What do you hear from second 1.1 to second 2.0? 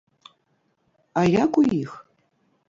А як у іх?